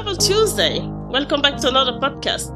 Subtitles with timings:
[0.00, 0.80] Travel Tuesday.
[1.10, 2.48] Welcome back to another podcast.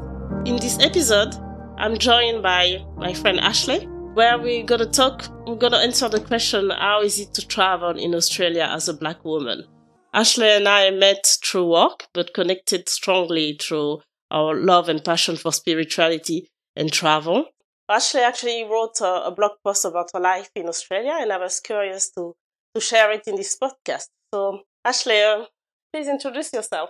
[0.47, 1.35] In this episode,
[1.77, 3.85] I'm joined by my friend Ashley,
[4.15, 8.15] where we're gonna talk, we're gonna answer the question how is it to travel in
[8.15, 9.63] Australia as a black woman?
[10.11, 14.01] Ashley and I met through work, but connected strongly through
[14.31, 17.45] our love and passion for spirituality and travel.
[17.87, 21.59] Ashley actually wrote a, a blog post about her life in Australia, and I was
[21.59, 22.33] curious to,
[22.73, 24.07] to share it in this podcast.
[24.33, 25.45] So, Ashley, uh,
[25.93, 26.89] please introduce yourself.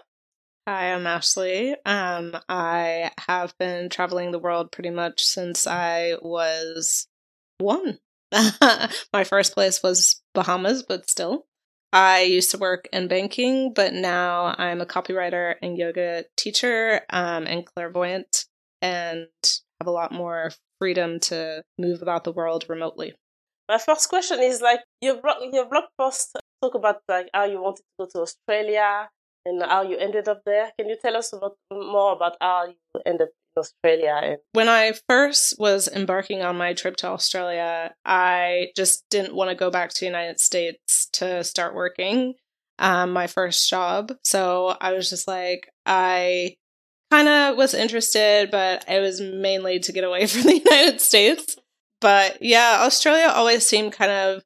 [0.68, 1.76] Hi, I'm Ashley.
[1.86, 7.08] Um, I have been traveling the world pretty much since I was
[7.60, 8.00] one.
[9.14, 11.46] My first place was Bahamas, but still.
[11.94, 17.46] I used to work in banking, but now I'm a copywriter and yoga teacher um,
[17.46, 18.46] and clairvoyant
[18.82, 19.28] and
[19.80, 23.14] have a lot more freedom to move about the world remotely.
[23.70, 25.22] My first question is like your
[25.54, 29.10] your blog post talk about like how you wanted to go to Australia
[29.46, 30.72] and how you ended up there.
[30.80, 34.20] Can you tell us about, more about how you ended up in Australia?
[34.22, 39.50] And- when I first was embarking on my trip to Australia, I just didn't want
[39.50, 42.36] to go back to the United States to start working
[42.80, 44.14] um, my first job.
[44.24, 46.56] So I was just like, I
[47.12, 51.56] kind of was interested, but it was mainly to get away from the United States.
[52.02, 54.44] But yeah, Australia always seemed kind of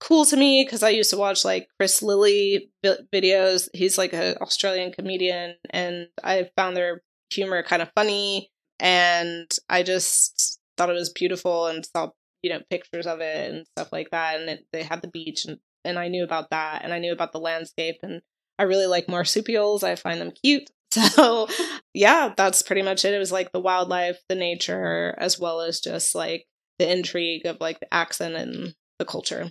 [0.00, 3.68] cool to me because I used to watch like Chris Lilley videos.
[3.74, 8.50] He's like an Australian comedian, and I found their humor kind of funny.
[8.80, 12.10] And I just thought it was beautiful and saw
[12.42, 14.40] you know pictures of it and stuff like that.
[14.40, 17.12] And it, they had the beach, and and I knew about that, and I knew
[17.12, 18.22] about the landscape, and
[18.58, 19.82] I really like marsupials.
[19.82, 20.70] I find them cute.
[20.90, 21.48] So
[21.92, 23.12] yeah, that's pretty much it.
[23.12, 26.46] It was like the wildlife, the nature, as well as just like
[26.78, 29.50] the intrigue of like the accent and the culture.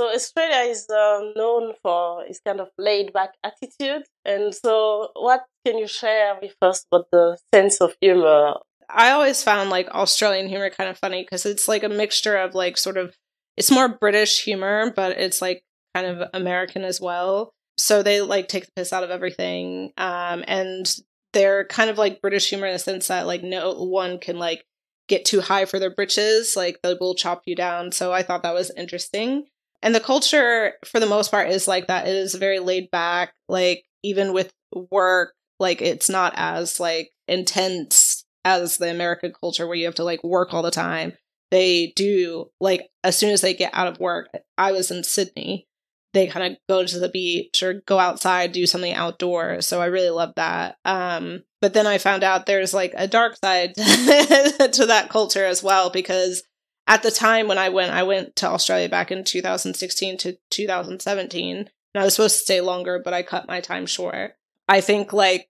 [0.00, 4.04] So Australia is uh, known for its kind of laid back attitude.
[4.24, 8.54] And so what can you share with us about the sense of humor?
[8.88, 12.54] I always found like Australian humor kind of funny because it's like a mixture of
[12.54, 13.14] like sort of
[13.58, 17.52] it's more British humor, but it's like kind of American as well.
[17.76, 19.92] So they like take the piss out of everything.
[19.98, 20.90] Um, and
[21.34, 24.64] they're kind of like British humor in the sense that like no one can like
[25.08, 27.92] get too high for their britches, like they will chop you down.
[27.92, 29.44] So I thought that was interesting.
[29.82, 32.06] And the culture, for the most part, is like that.
[32.06, 33.32] It is very laid back.
[33.48, 34.52] Like even with
[34.90, 40.04] work, like it's not as like intense as the American culture where you have to
[40.04, 41.12] like work all the time.
[41.50, 44.28] They do like as soon as they get out of work.
[44.56, 45.66] I was in Sydney.
[46.12, 49.66] They kind of go to the beach or go outside, do something outdoors.
[49.66, 50.76] So I really love that.
[50.84, 55.62] Um, but then I found out there's like a dark side to that culture as
[55.62, 56.42] well because
[56.90, 61.56] at the time when I went, I went to Australia back in 2016 to 2017.
[61.56, 64.32] And I was supposed to stay longer, but I cut my time short.
[64.68, 65.48] I think like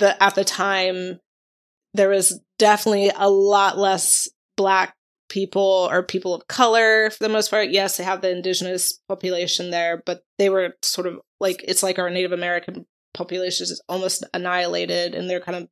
[0.00, 1.20] the at the time
[1.94, 4.94] there was definitely a lot less black
[5.28, 7.70] people or people of color for the most part.
[7.70, 12.00] Yes, they have the indigenous population there, but they were sort of like it's like
[12.00, 12.84] our Native American
[13.14, 15.68] population is almost annihilated and they're kind of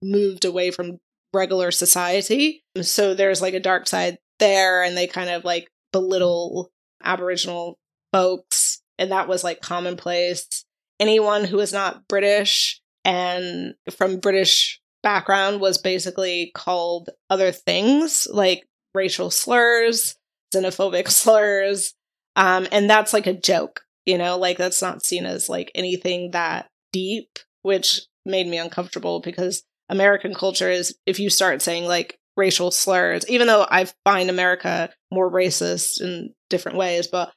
[0.00, 0.98] moved away from
[1.32, 2.62] regular society.
[2.82, 6.70] So there's like a dark side there and they kind of like belittle
[7.02, 7.78] Aboriginal
[8.12, 8.82] folks.
[8.98, 10.64] And that was like commonplace.
[10.98, 18.66] Anyone who was not British and from British background was basically called other things like
[18.94, 20.16] racial slurs,
[20.54, 21.94] xenophobic slurs.
[22.36, 26.32] Um, and that's like a joke, you know, like that's not seen as like anything
[26.32, 32.19] that deep, which made me uncomfortable because American culture is if you start saying like
[32.40, 37.32] racial slurs, even though I find America more racist in different ways, but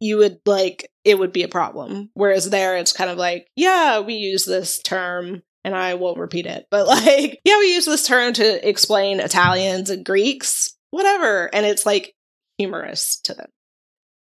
[0.00, 2.10] you would like it would be a problem.
[2.14, 6.46] Whereas there it's kind of like, yeah, we use this term and I won't repeat
[6.46, 11.54] it, but like, yeah, we use this term to explain Italians and Greeks, whatever.
[11.54, 12.14] And it's like
[12.58, 13.50] humorous to them.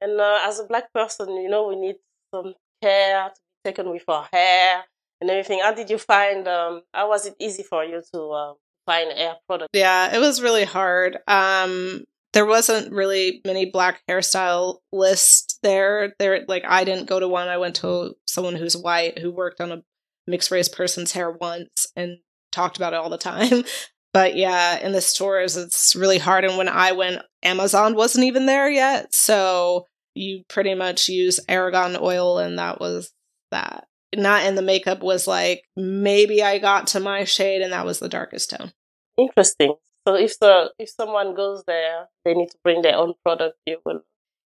[0.02, 1.96] And uh, as a black person, you know, we need
[2.34, 4.84] some care to be taken with our hair
[5.22, 5.62] and everything.
[5.64, 8.54] How did you find, um, how was it easy for you to uh,
[8.86, 9.70] find hair products.
[9.74, 11.18] Yeah, it was really hard.
[11.28, 12.04] Um,
[12.34, 16.14] there wasn't really many black hairstyle lists there.
[16.20, 17.48] There, like I didn't go to one.
[17.48, 19.84] I went to someone who's white who worked on a
[20.28, 22.18] mixed race person's hair once and
[22.52, 23.64] talked about it all the time.
[24.14, 26.46] But yeah, in the stores, it's really hard.
[26.46, 29.14] And when I went, Amazon wasn't even there yet.
[29.14, 33.12] So you pretty much use argan oil, and that was
[33.52, 37.86] that not in the makeup was like maybe I got to my shade and that
[37.86, 38.72] was the darkest tone.
[39.18, 39.76] Interesting.
[40.08, 43.58] So if the if someone goes there, they need to bring their own product.
[43.66, 44.02] You will.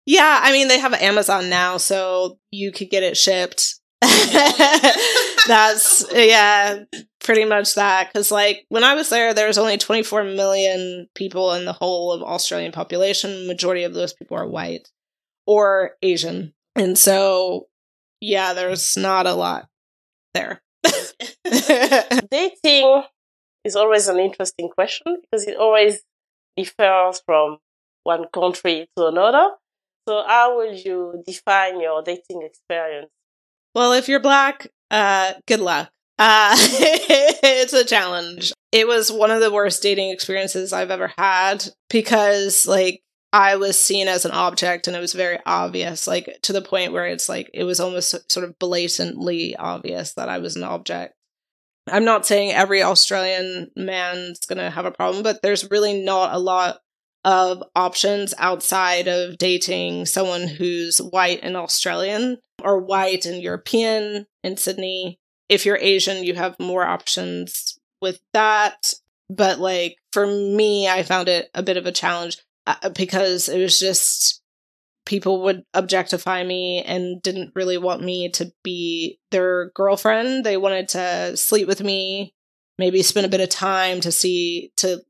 [0.06, 3.80] Yeah, I mean they have Amazon now, so you could get it shipped.
[5.48, 6.84] That's yeah,
[7.24, 8.08] pretty much that.
[8.08, 12.12] Because like when I was there, there was only 24 million people in the whole
[12.12, 13.48] of Australian population.
[13.48, 14.90] Majority of those people are white
[15.48, 17.68] or Asian, and so
[18.26, 19.68] yeah, there's not a lot
[20.34, 20.62] there.
[22.32, 23.04] Dating
[23.64, 26.02] is always an interesting question because it always
[26.58, 27.60] differs from
[28.04, 29.50] one country to another.
[30.08, 33.12] So, how will you define your dating experience?
[33.74, 35.92] Well, if you're black, uh, good luck.
[36.18, 38.54] Uh, it's a challenge.
[38.72, 43.02] It was one of the worst dating experiences I've ever had because, like,
[43.36, 46.94] I was seen as an object and it was very obvious, like, to the point
[46.94, 51.16] where it's like, it was almost sort of blatantly obvious that I was an object.
[51.86, 56.34] I'm not saying every Australian man's going to have a problem, but there's really not
[56.34, 56.80] a lot
[57.26, 64.56] of options outside of dating someone who's white and Australian or white and European in
[64.56, 65.20] Sydney.
[65.50, 68.94] If you're Asian, you have more options with that.
[69.30, 73.60] But like for me, I found it a bit of a challenge Uh, because it
[73.60, 74.42] was just
[75.06, 80.44] people would objectify me and didn't really want me to be their girlfriend.
[80.44, 82.34] They wanted to sleep with me,
[82.78, 85.02] maybe spend a bit of time to see to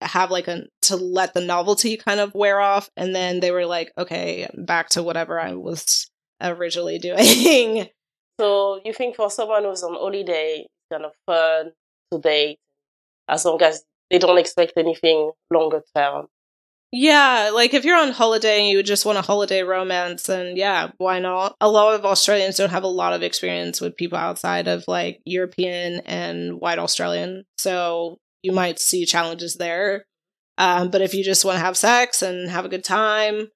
[0.00, 2.90] have like a to let the novelty kind of wear off.
[2.96, 6.10] And then they were like okay back to whatever i was
[6.40, 7.88] originally doing.
[8.40, 11.72] So you think for someone who's on holiday kind of fun
[12.10, 12.58] to date
[13.28, 16.26] as long as they don't expect anything longer term
[16.94, 20.90] yeah, like if you're on holiday and you just want a holiday romance, then yeah,
[20.98, 21.56] why not?
[21.58, 25.22] A lot of Australians don't have a lot of experience with people outside of like
[25.24, 27.44] European and white Australian.
[27.56, 30.04] So you might see challenges there.
[30.58, 33.48] Um, but if you just want to have sex and have a good time,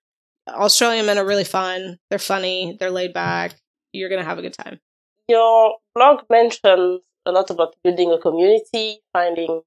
[0.48, 1.98] Australian men are really fun.
[2.08, 2.78] They're funny.
[2.80, 3.54] They're laid back.
[3.92, 4.80] You're gonna have a good time.
[5.28, 9.60] Your blog mentions a lot about building a community, finding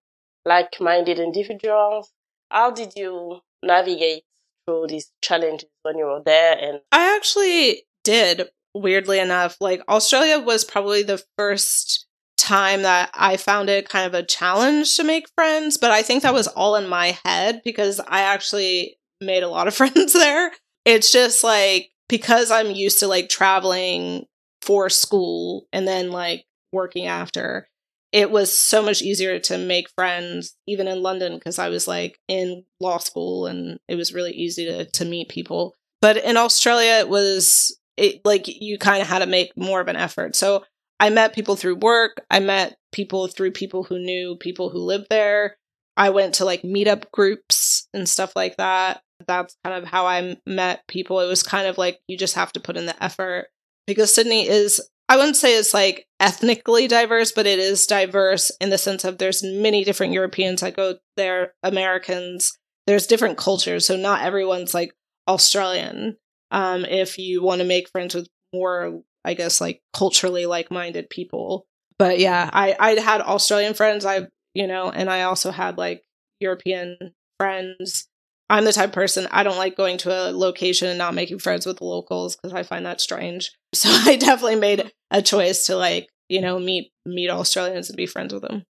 [0.44, 2.12] like-minded individuals.
[2.50, 4.24] How did you navigate
[4.66, 6.58] through these challenges when you were there?
[6.58, 8.50] And I actually did.
[8.76, 12.08] Weirdly enough, like Australia was probably the first
[12.38, 16.24] time that I found it kind of a challenge to make friends, but I think
[16.24, 20.52] that was all in my head because I actually made a lot of friends there.
[20.86, 24.26] It's just like because I'm used to like traveling
[24.62, 27.68] for school and then like working after,
[28.12, 32.20] it was so much easier to make friends even in London because I was like
[32.28, 35.76] in law school and it was really easy to to meet people.
[36.02, 39.88] But in Australia it was it like you kind of had to make more of
[39.88, 40.36] an effort.
[40.36, 40.64] So
[41.00, 42.22] I met people through work.
[42.30, 45.58] I met people through people who knew people who lived there.
[45.96, 49.02] I went to like meetup groups and stuff like that.
[49.28, 51.20] That's kind of how I met people.
[51.20, 53.48] It was kind of like you just have to put in the effort
[53.86, 58.70] because Sydney is, I wouldn't say it's like ethnically diverse, but it is diverse in
[58.70, 62.58] the sense of there's many different Europeans that go there, Americans.
[62.86, 63.88] There's different cultures.
[63.88, 64.94] So not everyone's like
[65.28, 66.18] Australian.
[66.52, 71.10] Um, if you want to make friends with more I guess like culturally like minded
[71.10, 71.66] people.
[71.98, 74.06] But yeah, I I had Australian friends.
[74.06, 76.04] I you know, and I also had like
[76.40, 76.98] European
[77.40, 78.08] friends.
[78.50, 81.66] I'm the type person I don't like going to a location and not making friends
[81.68, 83.52] with the locals because I find that strange.
[83.72, 88.06] So I definitely made a choice to like you know meet meet Australians and be
[88.06, 88.64] friends with them.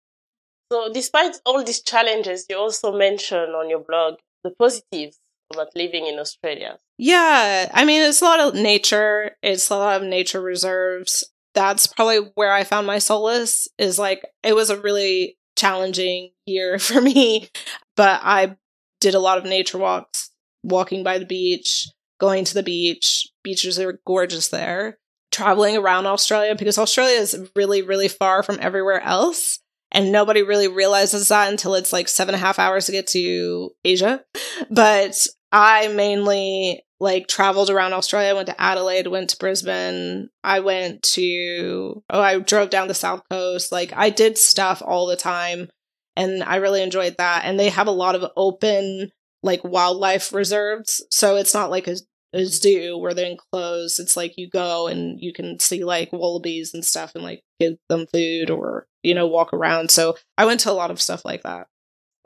[0.72, 5.18] So despite all these challenges, you also mention on your blog the positives
[5.52, 6.78] about living in Australia.
[6.98, 9.32] Yeah, I mean, it's a lot of nature.
[9.42, 11.24] It's a lot of nature reserves.
[11.54, 13.68] That's probably where I found my solace.
[13.78, 17.48] Is like it was a really challenging year for me,
[17.96, 18.56] but I
[19.00, 20.30] did a lot of nature walks,
[20.62, 21.88] walking by the beach,
[22.18, 23.26] going to the beach.
[23.44, 24.98] Beaches are gorgeous there.
[25.36, 29.58] Traveling around Australia because Australia is really, really far from everywhere else.
[29.92, 33.06] And nobody really realizes that until it's like seven and a half hours to get
[33.08, 34.24] to Asia.
[34.70, 35.14] But
[35.52, 38.34] I mainly like traveled around Australia.
[38.34, 40.30] Went to Adelaide, went to Brisbane.
[40.42, 43.70] I went to, oh, I drove down the South Coast.
[43.70, 45.68] Like I did stuff all the time
[46.16, 47.42] and I really enjoyed that.
[47.44, 49.10] And they have a lot of open,
[49.42, 51.04] like wildlife reserves.
[51.10, 51.96] So it's not like a,
[52.44, 54.00] zoo where they're enclosed.
[54.00, 57.76] It's like you go and you can see like wallabies and stuff and like give
[57.88, 59.90] them food or, you know, walk around.
[59.90, 61.68] So I went to a lot of stuff like that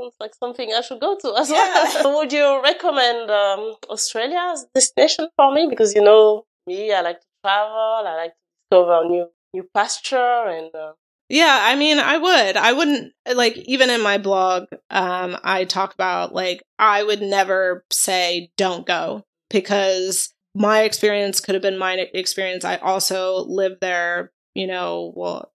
[0.00, 2.02] sounds like something I should go to as yeah.
[2.02, 2.18] well.
[2.18, 5.66] Would you recommend um, Australia as a destination for me?
[5.68, 8.04] Because you know me, I like to travel.
[8.06, 8.36] I like to
[8.70, 10.74] discover new new pasture and.
[10.74, 10.92] Uh...
[11.28, 12.56] yeah, I mean, I would.
[12.56, 14.66] I wouldn't like even in my blog.
[14.90, 21.54] Um, I talk about like I would never say don't go because my experience could
[21.54, 22.64] have been my experience.
[22.64, 24.32] I also lived there.
[24.54, 25.52] You know, well,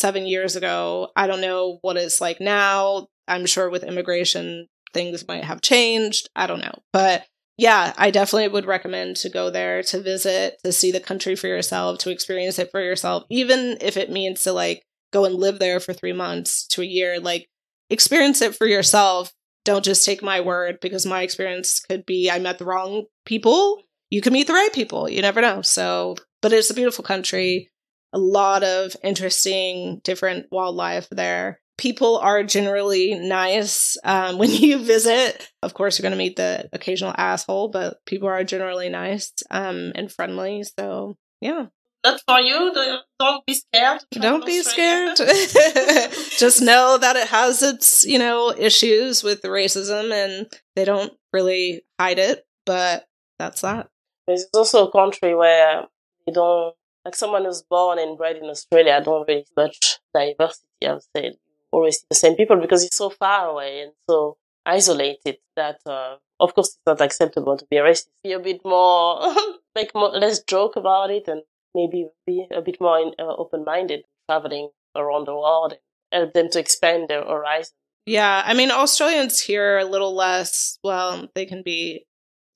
[0.00, 1.10] seven years ago.
[1.14, 3.08] I don't know what it's like now.
[3.28, 6.28] I'm sure with immigration, things might have changed.
[6.34, 6.82] I don't know.
[6.92, 7.26] But
[7.58, 11.46] yeah, I definitely would recommend to go there to visit, to see the country for
[11.46, 14.82] yourself, to experience it for yourself, even if it means to like
[15.12, 17.20] go and live there for three months to a year.
[17.20, 17.48] Like,
[17.90, 19.32] experience it for yourself.
[19.64, 23.82] Don't just take my word because my experience could be I met the wrong people.
[24.10, 25.08] You can meet the right people.
[25.08, 25.62] You never know.
[25.62, 27.70] So, but it's a beautiful country.
[28.12, 35.48] A lot of interesting, different wildlife there people are generally nice um, when you visit.
[35.62, 39.92] Of course, you're going to meet the occasional asshole, but people are generally nice um,
[39.94, 40.62] and friendly.
[40.78, 41.66] So, yeah.
[42.04, 42.72] Not for you.
[43.18, 44.00] Don't be scared.
[44.10, 45.16] Don't be scared.
[46.38, 51.82] Just know that it has its, you know, issues with racism and they don't really
[51.98, 53.06] hide it, but
[53.38, 53.88] that's that.
[54.26, 55.84] It's also a country where
[56.26, 60.92] you don't, like someone who's born and bred in Australia, don't really much diversity, I
[60.92, 61.32] would say
[61.72, 66.16] always see the same people because it's so far away and so isolated that uh,
[66.38, 68.08] of course it's not acceptable to be racist.
[68.22, 69.34] Be a bit more,
[69.74, 71.42] make more, less joke about it and
[71.74, 75.74] maybe be a bit more uh, open-minded traveling around the world
[76.12, 77.72] and help them to expand their horizon.
[78.06, 80.78] Yeah, I mean Australians here are a little less.
[80.82, 82.06] Well, they can be.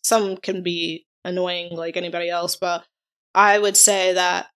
[0.03, 2.85] Some can be annoying like anybody else, but
[3.35, 4.49] I would say that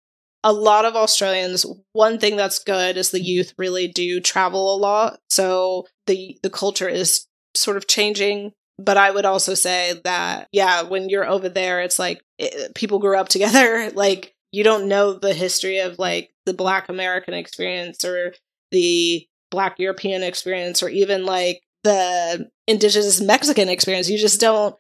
[0.44, 4.78] a lot of Australians, one thing that's good is the youth really do travel a
[4.78, 5.20] lot.
[5.30, 8.54] So the the culture is sort of changing.
[8.80, 13.00] But I would also say that, yeah, when you're over there, it's like it, people
[13.00, 13.92] grew up together.
[13.96, 18.34] Like you don't know the history of like the Black American experience or
[18.72, 24.10] the Black European experience or even like the indigenous Mexican experience.
[24.10, 24.76] You just don't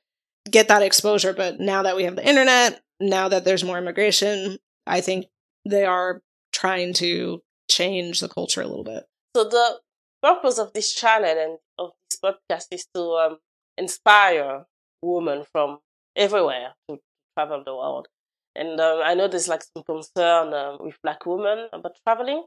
[0.50, 1.34] get that exposure.
[1.34, 5.26] But now that we have the internet, now that there's more immigration, I think
[5.66, 6.22] they are
[6.52, 9.04] trying to change the culture a little bit.
[9.36, 9.80] So the
[10.22, 13.38] purpose of this channel and of this podcast is to um,
[13.78, 14.66] inspire
[15.02, 15.80] women from
[16.16, 16.98] everywhere to
[17.38, 18.08] travel the world.
[18.58, 22.44] And um, I know there's like some concern um, with black women about traveling.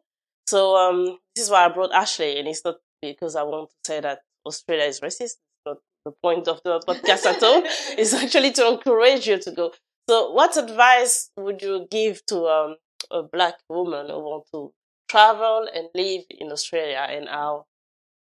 [0.46, 3.76] So um, this is why I brought Ashley, and it's not because I want to
[3.86, 5.22] say that Australia is racist.
[5.22, 7.62] It's not the point of the podcast at all.
[7.98, 9.72] It's actually to encourage you to go.
[10.08, 12.76] So, what advice would you give to um,
[13.10, 14.72] a black woman who wants to
[15.08, 17.66] travel and live in Australia and how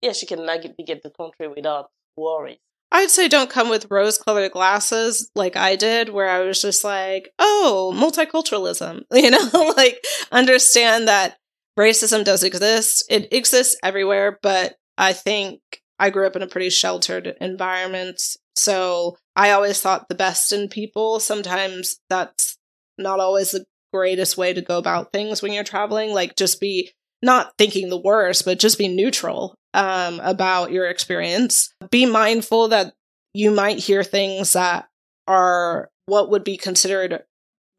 [0.03, 2.59] yeah she can navigate the country without worries.
[2.97, 6.83] I'd say don't come with rose colored glasses like I did, where I was just
[6.83, 9.03] like, oh, multiculturalism.
[9.13, 11.37] You know, like understand that
[11.79, 13.05] racism does exist.
[13.11, 15.61] It exists everywhere, but I think
[15.99, 18.23] I grew up in a pretty sheltered environment.
[18.55, 21.21] So I always thought the best in people.
[21.21, 22.57] Sometimes that's
[22.97, 26.15] not always the greatest way to go about things when you're traveling.
[26.15, 26.93] Like, just be
[27.27, 31.75] not thinking the worst, but just be neutral um, about your experience.
[31.91, 32.95] Be mindful that
[33.35, 34.89] you might hear things that
[35.29, 37.23] are what would be considered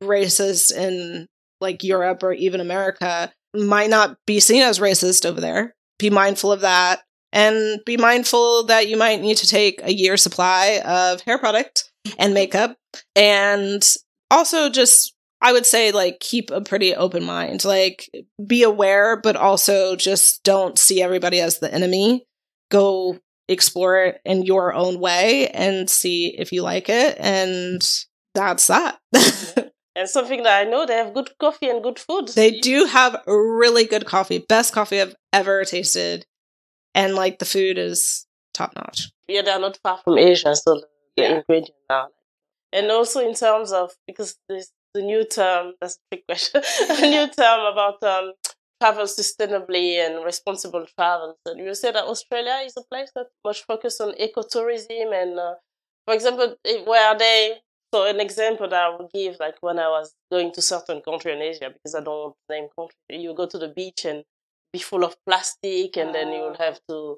[0.04, 1.26] racist in
[1.60, 5.74] like Europe or even America might not be seen as racist over there.
[5.98, 7.02] Be mindful of that
[7.34, 11.92] and be mindful that you might need to take a year supply of hair product
[12.20, 12.78] and makeup
[13.16, 13.84] and
[14.30, 17.64] also just I would say like keep a pretty open mind.
[17.64, 18.10] Like
[18.46, 22.26] be aware, but also just don't see everybody as the enemy.
[22.70, 27.18] Go explore it in your own way and see if you like it.
[27.20, 27.82] And
[28.34, 29.00] that's that.
[29.96, 32.30] and something that I know they have good coffee and good food.
[32.30, 34.40] They do have really good coffee.
[34.40, 36.26] Best coffee I've ever tasted.
[36.94, 39.12] And like the food is top notch.
[39.28, 40.82] Yeah, they're not far from Asia, so
[41.16, 41.38] the yeah.
[41.38, 42.08] ingredient now.
[42.74, 47.02] And also in terms of because this the new term, that's a trick question, a
[47.10, 48.34] new term about um,
[48.82, 51.36] travel sustainably and responsible travel.
[51.46, 55.56] And you say that Australia is a place that much focused on ecotourism and, uh,
[56.06, 57.58] for example, where they,
[57.94, 61.34] so an example that I would give, like when I was going to certain country
[61.34, 64.24] in Asia, because I don't want to name country, you go to the beach and
[64.74, 67.18] be full of plastic and then you will have to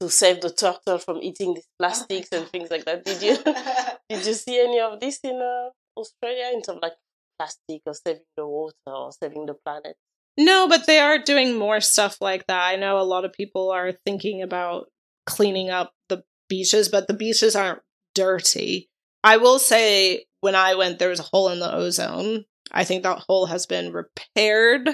[0.00, 3.04] to save the turtle from eating these plastics and things like that.
[3.04, 3.36] Did you
[4.08, 6.94] did you see any of this in uh, Australia in terms of like
[7.38, 9.96] plastic or saving the water or saving the planet?
[10.36, 12.62] No, but they are doing more stuff like that.
[12.62, 14.86] I know a lot of people are thinking about
[15.26, 17.80] cleaning up the beaches, but the beaches aren't
[18.14, 18.88] dirty.
[19.24, 22.44] I will say when I went, there was a hole in the ozone.
[22.70, 24.88] I think that hole has been repaired,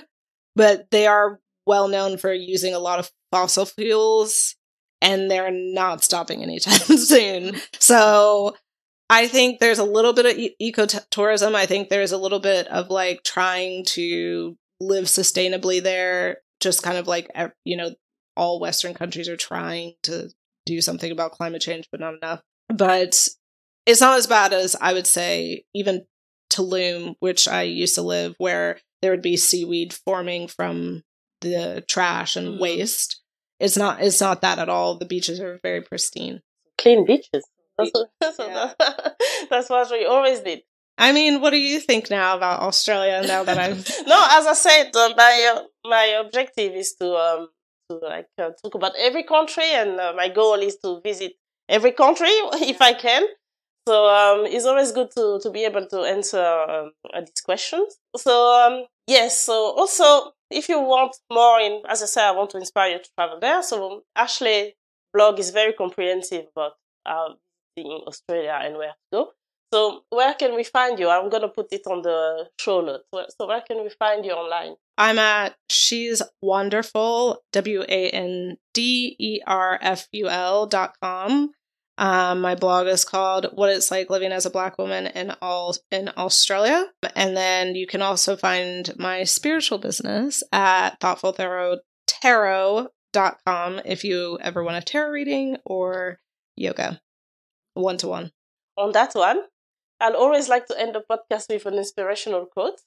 [0.56, 4.56] but they are well known for using a lot of fossil fuels
[5.02, 7.56] and they're not stopping anytime soon.
[7.78, 8.56] So
[9.11, 11.54] I think there's a little bit of e- ecotourism.
[11.54, 16.96] I think there's a little bit of like trying to live sustainably there just kind
[16.96, 17.30] of like
[17.64, 17.90] you know
[18.37, 20.28] all Western countries are trying to
[20.66, 22.40] do something about climate change, but not enough.
[22.68, 23.28] But
[23.87, 26.06] it's not as bad as I would say even
[26.50, 31.02] Tulum, which I used to live, where there would be seaweed forming from
[31.40, 32.61] the trash and mm.
[32.61, 33.20] waste.
[33.61, 34.02] It's not.
[34.02, 34.99] It's not that at all.
[34.99, 36.40] The beaches are very pristine.
[36.78, 37.44] Clean beaches.
[38.21, 38.73] That's, what, yeah.
[39.50, 40.62] that's what we always did.
[40.97, 43.73] I mean, what do you think now about Australia now that I'm?
[44.07, 47.49] no, as I said, uh, my uh, my objective is to um
[47.90, 51.33] to like uh, talk about every country, and uh, my goal is to visit
[51.69, 53.25] every country if I can.
[53.88, 57.99] So um, it's always good to to be able to answer um, uh, these questions.
[58.16, 62.50] So um, yes, so also if you want more in, as I said, I want
[62.50, 63.62] to inspire you to travel there.
[63.62, 64.76] So Ashley
[65.12, 66.73] blog is very comprehensive about
[67.04, 67.35] uh,
[67.76, 69.31] in Australia and where to go.
[69.73, 71.09] So where can we find you?
[71.09, 73.35] I'm gonna put it on the show notes.
[73.37, 74.76] So where can we find you online?
[74.97, 81.50] I'm at she's wanderful w a n d e r f u l dot com.
[81.97, 85.75] Um, my blog is called "What It's Like Living as a Black Woman in all
[85.90, 94.38] in Australia," and then you can also find my spiritual business at thoughtfultarot.com if you
[94.40, 96.21] ever want a tarot reading or
[96.57, 97.00] yoga
[97.75, 98.33] one to one.
[98.76, 99.43] On that one,
[100.00, 102.81] I'll always like to end the podcast with an inspirational quote.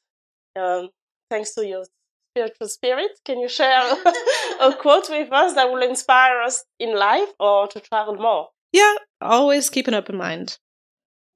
[0.59, 0.89] Um,
[1.29, 1.85] thanks to your
[2.33, 3.81] spiritual spirit, can you share
[4.61, 8.49] a quote with us that will inspire us in life or to travel more?
[8.73, 10.57] Yeah, always keep an open mind.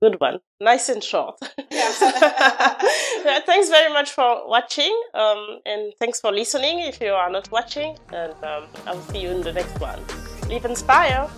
[0.01, 0.39] Good one.
[0.59, 1.37] Nice and short.
[1.69, 1.91] Yeah.
[3.45, 4.99] thanks very much for watching.
[5.13, 7.97] Um, and thanks for listening if you are not watching.
[8.11, 9.99] And um, I'll see you in the next one.
[10.47, 11.29] Live inspire.